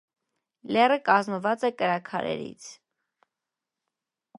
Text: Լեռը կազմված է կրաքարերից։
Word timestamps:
Լեռը 0.75 0.97
կազմված 1.11 1.67
է 1.71 1.73
կրաքարերից։ 1.83 2.73